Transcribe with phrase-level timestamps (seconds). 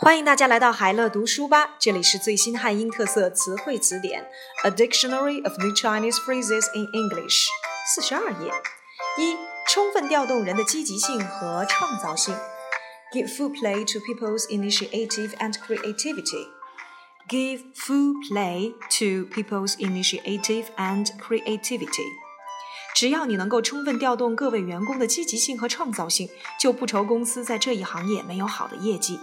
[0.00, 4.28] 欢迎大家来到海乐读书吧，这里是最新汉英特色词汇词典，
[4.64, 7.46] A Dictionary of New Chinese Phrases in English，
[7.94, 8.52] 四十二页。
[9.18, 9.36] 一、
[9.68, 12.34] 充分调动人的积极性和创造性，
[13.12, 16.48] Give full play to people's initiative and creativity.
[17.28, 22.04] Give full play to people's initiative and creativity.
[22.94, 26.28] 只要你能够充分调动各位员工的积极性和创造性，
[26.60, 29.18] 就不愁公司在这一行业没有好的业绩。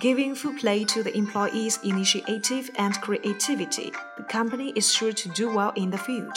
[0.00, 5.52] Giving full play to the employees' initiative and creativity, the company is sure to do
[5.52, 6.34] well in the field.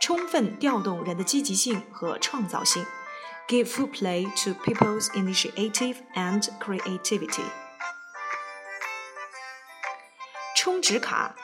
[0.00, 2.84] 充分调动人的积极性和创造性，
[3.48, 7.44] give full play to people's initiative and creativity.
[10.54, 11.34] 充值卡，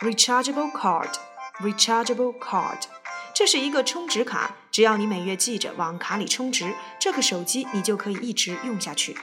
[0.00, 2.82] rechargeable card，rechargeable card，
[3.32, 9.16] 这是一个充值卡，只要你每月记着往卡里充值，这个手机你就可以一直用下去。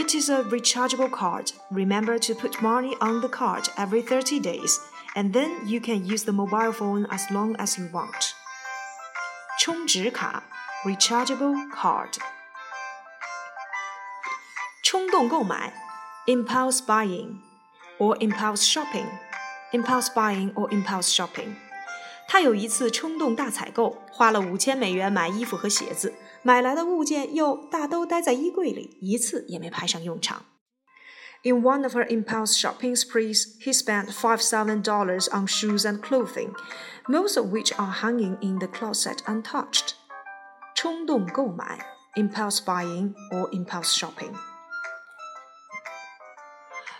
[0.00, 1.52] It is a rechargeable card.
[1.70, 4.78] Remember to put money on the card every 30 days,
[5.14, 8.34] and then you can use the mobile phone as long as you want.
[9.58, 10.42] 充值卡
[10.84, 12.18] rechargeable card.
[14.82, 15.72] 冲动购买
[16.26, 17.38] impulse buying
[17.98, 19.06] or impulse shopping.
[19.72, 21.56] Impulse buying or impulse shopping.
[22.28, 26.14] 他有一次冲动大采购，花了五千美元买衣服和鞋子。
[26.42, 30.44] 买来的物件又大都待在衣柜里，一次也没派上用场。
[31.42, 36.54] In one of her impulse shopping sprees, he spent $5,000 on shoes and clothing,
[37.06, 39.94] most of which are hanging in the closet untouched.
[40.74, 44.34] 冲动购买 impulse buying or impulse shopping.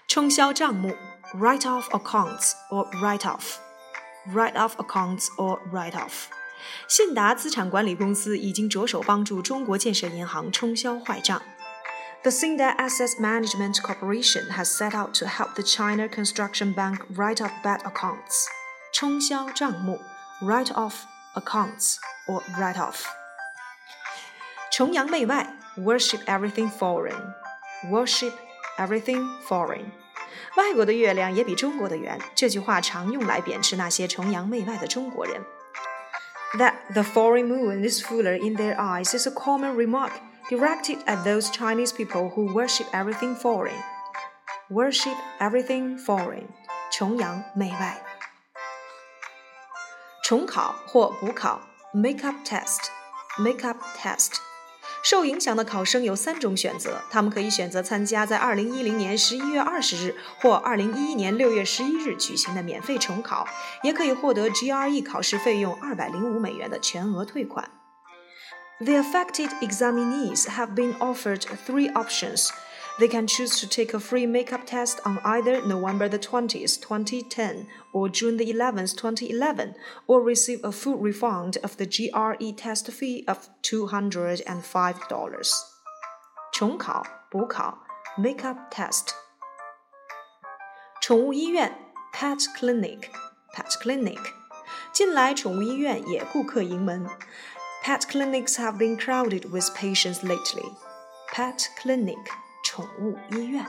[0.07, 0.95] 冲销账目
[1.35, 3.57] write off accounts or write off.
[4.33, 6.29] Write off accounts or write off.
[6.88, 11.42] 信达资产管理公司已经着手帮助中国建设银行冲销坏账。
[12.24, 17.52] The Cinda Asset Management Corporation has set out to help the China Construction Bank write off
[17.64, 18.46] bad accounts.
[18.94, 20.00] 冲销账目
[20.42, 20.94] （write off
[21.34, 21.96] accounts
[22.28, 23.06] or write off）。
[24.72, 27.34] 崇洋媚外 （worship everything foreign,
[27.90, 28.34] worship
[28.78, 29.86] everything foreign.
[30.58, 35.42] 外国的月亮也比中国的圆，这句话常用来贬斥那些崇洋媚外的中国人。
[36.59, 40.13] that the foreign moon is fuller in their eyes is a common remark
[40.49, 43.83] directed at those Chinese people who worship everything foreign.
[44.71, 46.49] Worship everything foreign，
[46.93, 48.03] 崇洋媚外。
[50.25, 51.61] 重考或补考，
[51.93, 54.41] make-up test，make-up test。
[55.04, 63.48] 受影响的考生有三种选择，他们可以选择参加在二零一零年十一月二十日或二零一一年六月十一日举行的免费重考，
[63.84, 67.70] 也可以获得 GRE 考试费用二百零五美元的全额退款。
[68.80, 72.50] The affected examinees have been offered three options.
[73.01, 77.67] They can choose to take a free makeup test on either November the 20th, 2010
[77.93, 79.75] or June the 11th, 2011,
[80.07, 85.53] or receive a full refund of the GRE test fee of $205.
[86.53, 87.79] 重考、补考
[88.17, 89.15] makeup test.
[91.03, 91.71] 宠物医院
[92.13, 93.11] pet clinic
[93.57, 94.19] pet clinic.
[94.93, 97.07] 近来宠物医院也顾客盈门。
[97.83, 100.69] Pet clinics have been crowded with patients lately.
[101.33, 102.19] Pet clinic
[102.71, 103.67] 宠物医院。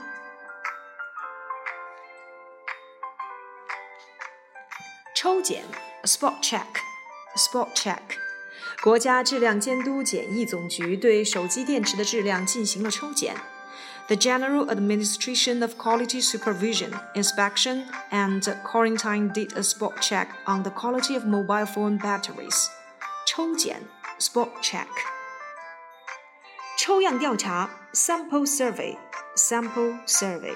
[5.14, 5.64] 抽检，
[6.04, 7.98] spot check，spot check，
[8.82, 13.34] 国家质量监督检疫总局对手机电池的质量进行了抽检。
[14.06, 21.14] The General Administration of Quality Supervision, Inspection and Quarantine did a spot check on the quality
[21.14, 22.68] of mobile phone batteries.
[23.26, 23.82] 抽检，
[24.18, 24.86] spot check。
[26.82, 30.54] 抽样调查 （sample survey），sample survey。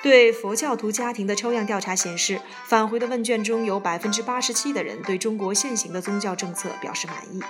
[0.00, 7.42] 对佛教徒家庭的抽样调查显示，返回的问卷中有百分之八十七的人对中国现行的宗教政策表示满意。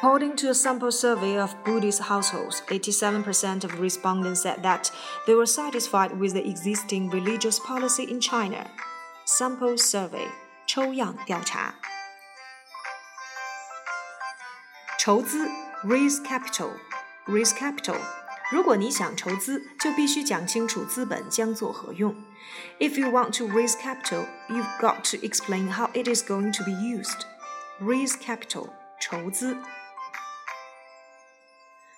[0.00, 4.90] According to a sample survey of Buddhist households, 87% of respondents said that
[5.26, 8.66] they were satisfied with the existing religious policy in China.
[9.26, 10.28] Sample survey
[10.66, 11.74] 抽样调查。
[14.98, 15.48] 筹资
[15.84, 16.70] raise capital
[17.27, 17.97] （raise capital）。
[18.51, 22.15] 如果你想筹资，就必须讲清楚资本将作何用。
[22.79, 26.71] If you want to raise capital, you've got to explain how it is going to be
[26.71, 27.25] used.
[27.79, 28.69] Raise capital，
[28.99, 29.55] 筹资。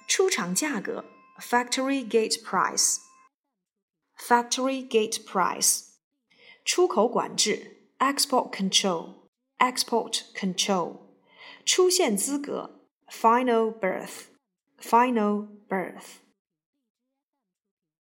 [0.07, 1.05] 出厂价格
[1.39, 2.97] （factory gate price）。
[4.19, 5.85] Factory gate price。
[6.65, 9.21] 出口管制 （export control）。
[9.57, 10.97] Export control。
[11.65, 14.30] 出线资格 （final berth）。
[14.81, 16.21] Final berth。